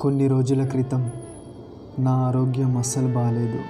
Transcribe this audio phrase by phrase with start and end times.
[0.00, 1.10] కొన్ని రోజుల క్రితం
[1.98, 3.60] నా ఆరోగ్యం అస్సలు బాగాలేదు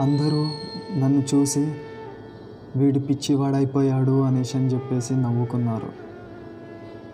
[0.00, 0.48] అందరూ
[0.98, 1.74] నన్ను చూసి
[2.76, 5.88] వీడు పిచ్చివాడైపోయాడు అనేసి అని చెప్పేసి నవ్వుకున్నారు.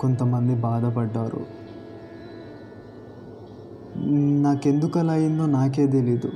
[0.01, 1.47] కొంతమంది బాధపడ్డారు.
[4.43, 6.33] నాకెందుకు అలా అయిందో నాకే తెలీదు.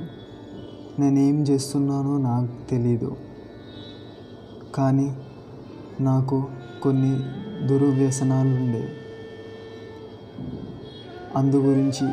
[0.99, 3.15] నేనేం చేస్తున్నానో నాకు తెలీదు.
[4.75, 5.15] కానీ
[5.99, 6.47] నాకు
[6.83, 7.19] కొన్ని
[7.67, 9.02] దుర్వ్యసనాలు ఉండేవి
[11.35, 12.07] అందు గురించి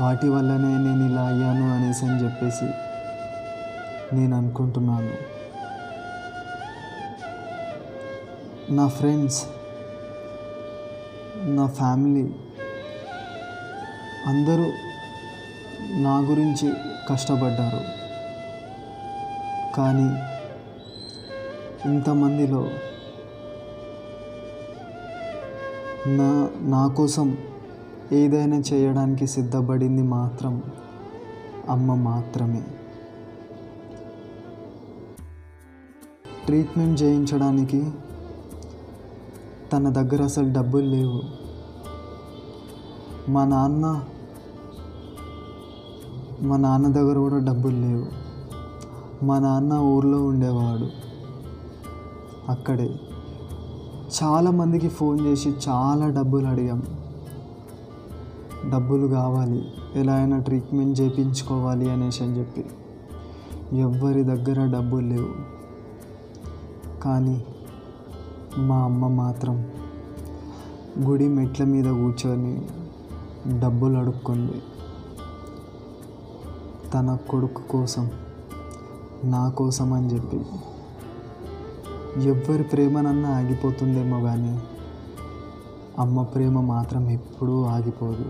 [0.00, 2.68] వాటి వల్లనే నేను ఇలా అయ్యాను అనేసి అని చెప్పేసి
[4.16, 5.12] నేను అనుకుంటున్నాను.
[8.74, 9.44] నా ఫ్రెండ్స్
[11.36, 12.24] నా ఫ్యామిలీ
[14.26, 14.66] అందరూ
[16.02, 16.72] నా గురించి
[17.08, 17.82] కష్టపడ్డారు.
[19.76, 20.08] కానీ
[21.90, 22.70] ఇంతమందిలో
[26.06, 26.30] నా
[26.60, 27.38] నా కోసం
[28.12, 30.62] ఏదైనా చేయడానికి సిద్ధపడింది మాత్రం
[31.68, 32.62] అమ్మ మాత్రమే.
[36.46, 37.90] ట్రీట్మెంట్ చేయించడానికి
[39.72, 41.22] తన దగ్గర అసలు డబ్బులు లేవు.
[43.30, 44.04] మా నాన్న
[46.42, 48.06] మా నాన్న దగ్గర కూడా డబ్బులు లేవు.
[49.24, 50.88] మా నాన్న ఊర్లో ఉండేవాడు.
[52.50, 53.00] అక్కడే.
[54.22, 57.05] చాలామందికి ఫోన్ చేసి చాలా డబ్బులు అడిగాం.
[58.70, 59.72] డబ్బులు కావాలి.
[59.94, 62.64] ఎలా అయినా ట్రీట్మెంట్ చేయించుకోవాలి అనేసి అని చెప్పి.
[63.78, 65.56] ఎవ్వరి దగ్గర డబ్బులు లేవు.
[67.02, 67.44] కానీ
[68.58, 69.70] మా అమ్మ మాత్రం
[71.00, 72.62] గుడి మెట్ల మీద కూర్చొని
[73.58, 74.62] డబ్బులు అడుక్కుంది.
[76.94, 78.10] తన కొడుకు కోసం
[79.24, 80.40] నా కోసం అని చెప్పి.
[82.28, 84.60] ఎవ్వరి ప్రేమనన్నా ఆగిపోతుందేమో కానీ
[85.98, 88.24] అమ్మ ప్రేమ మాత్రం ఎప్పుడూ ఆగిపోదు.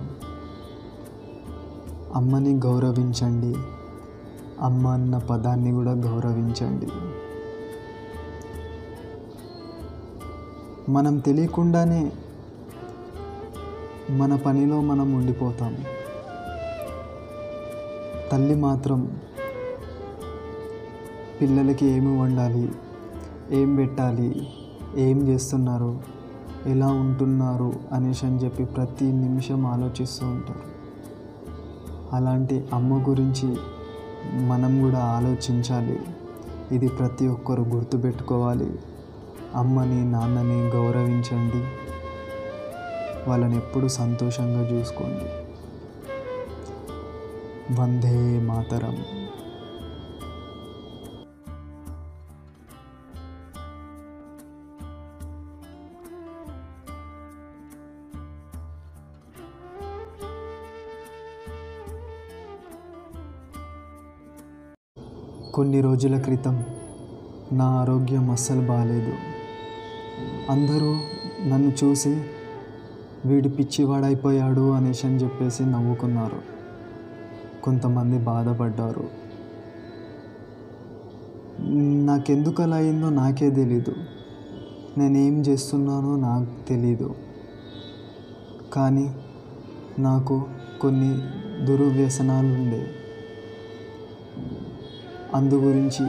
[2.15, 3.55] అమ్మని గౌరవించండి.
[4.61, 6.89] అమ్మ అన్న పదాన్ని కూడా గౌరవించండి.
[10.89, 12.13] మనం తెలియకుండానే
[14.11, 15.77] మన పనిలో మనం ఉండిపోతాం.
[18.33, 19.21] తల్లి మాత్రం
[21.41, 22.73] పిల్లలకి ఏమి వండాలి
[23.51, 24.49] ఏం పెట్టాలి
[24.97, 26.16] ఏం చేస్తున్నారు
[26.67, 30.77] ఎలా ఉంటున్నారు అనేసి అని చెప్పి ప్రతి నిమిషం ఆలోచిస్తూ ఉంటారు.
[32.13, 33.57] అలాంటి అమ్మ గురించి
[34.47, 35.99] మనం కూడా ఆలోచించాలి.
[36.73, 38.79] ఇది ప్రతి ఒక్కరు గుర్తుపెట్టుకోవాలి.
[39.55, 41.65] అమ్మని నాన్నని గౌరవించండి.
[43.31, 45.25] వాళ్ళని ఎప్పుడు సంతోషంగా చూసుకోండి.
[47.81, 49.26] వందే మాతరం.
[65.57, 66.65] కొన్ని రోజుల క్రితం
[67.53, 69.13] నా ఆరోగ్యం అస్సలు బాగాలేదు
[70.51, 70.99] అందరూ
[71.49, 72.25] నన్ను చూసి
[73.27, 76.43] వీడు పిచ్చివాడైపోయాడు అనేసి అని చెప్పేసి నవ్వుకున్నారు.
[77.63, 79.09] కొంతమంది బాధపడ్డారు.
[82.07, 83.95] నాకెందుకు అలా అయిందో నాకే తెలీదు.
[84.99, 87.15] నేనేం చేస్తున్నానో నాకు తెలీదు.
[88.73, 89.15] కానీ
[89.99, 90.47] నాకు
[90.81, 91.19] కొన్ని
[91.65, 92.87] దుర్వ్యసనాలు ఉండే
[95.35, 96.07] అందు గురించి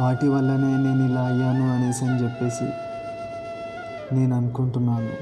[0.00, 2.64] వాటి వల్లనే నేను ఇలా అయ్యాను అనేసి అని చెప్పేసి
[4.14, 5.12] నేను అనుకుంటున్నాను.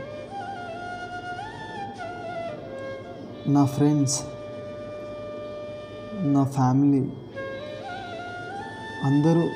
[3.51, 4.23] నా ఫ్రెండ్స్
[6.13, 7.13] నా ఫ్యామిలీ
[9.05, 9.49] అందరూ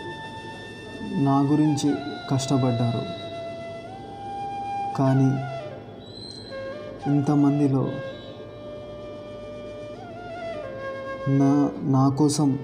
[1.22, 1.94] నా గురించి
[2.30, 3.22] కష్టపడ్డారు.
[4.98, 5.30] కానీ
[7.10, 7.88] ఇంతమందిలో
[11.28, 12.58] నా నా కోసం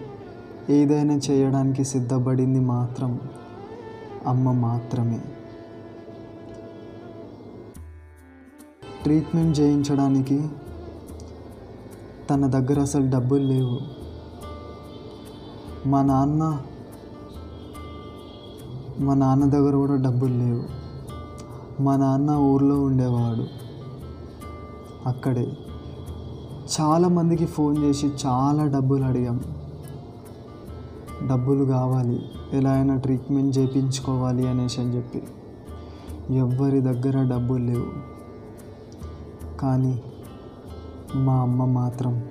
[0.70, 3.20] ఏదైనా చేయడానికి సిద్ధపడింది మాత్రం
[4.26, 5.20] అమ్మ మాత్రమే.
[9.02, 10.48] ట్రీట్మెంట్ చేయించడానికి
[12.30, 13.78] తన దగ్గర అసలు డబ్బులు లేవు.
[15.88, 16.62] మా నాన్న
[19.00, 20.64] మా నాన్న దగ్గర కూడా డబ్బులు లేవు.
[21.82, 23.44] మా నాన్న ఊర్లో ఉండేవాడు
[25.08, 25.46] అక్కడే.
[26.80, 29.40] చాలామందికి ఫోన్ చేసి చాలా డబ్బులు అడిగాం.
[31.26, 32.22] డబ్బులు కావాలి.
[32.52, 35.22] ఎలా అయినా ట్రీట్మెంట్ చేయించుకోవాలి అనేసి అని చెప్పి.
[36.30, 38.18] ఎవ్వరి దగ్గర డబ్బులు లేవు.
[39.60, 40.02] కానీ
[41.14, 42.24] మా అమ్మ మాత్రం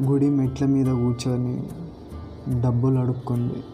[0.00, 1.68] గుడి మెట్ల మీద కూర్చొని
[2.60, 3.64] డబ్బులు అడుక్కుంది.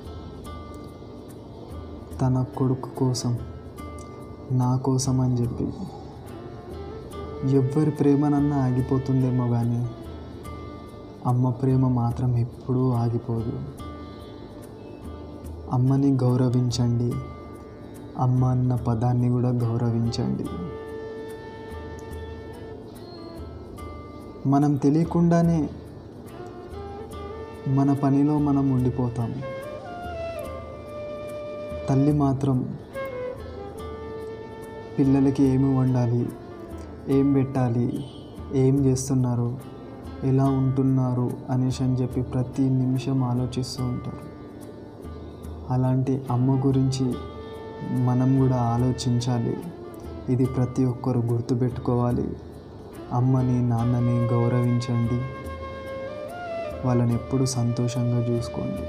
[2.21, 3.39] తన కొడుకు కోసం
[4.51, 5.73] నా కోసం అని చెప్పి.
[7.51, 9.89] ఎవ్వరి ప్రేమనన్నా ఆగిపోతుందేమో కానీ
[11.29, 13.53] అమ్మ ప్రేమ మాత్రం ఎప్పుడూ ఆగిపోదు.
[15.73, 17.13] అమ్మని గౌరవించండి.
[18.19, 20.45] అమ్మ అన్న పదాన్ని కూడా గౌరవించండి.
[24.49, 25.71] మనం తెలియకుండానే
[27.69, 29.35] మన పనిలో మనం ఉండిపోతాం.
[31.89, 32.79] తల్లి మాత్రం
[34.99, 36.29] పిల్లలకి ఏమి వండాలి?
[37.09, 38.05] ఏం పెట్టాలి?
[38.53, 39.78] ఏం చేస్తున్నారు?
[40.25, 44.29] ఎలా ఉంటున్నారు అనేసి అని చెప్పి ప్రతి నిమిషం ఆలోచిస్తూ ఉంటారు.
[45.73, 47.15] అలాంటి అమ్మ గురించి
[47.99, 49.57] మనం కూడా ఆలోచించాలి.
[50.29, 52.37] ఇది ప్రతి ఒక్కరు గుర్తుపెట్టుకోవాలి
[53.13, 55.23] అమ్మని నాన్నని గౌరవించండి.
[56.87, 58.83] వాళ్ళని ఎప్పుడు సంతోషంగా చూసుకోండి.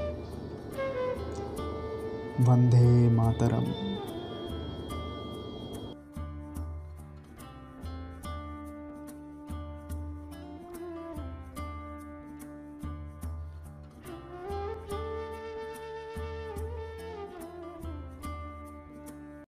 [2.50, 3.66] వందే మాతరం.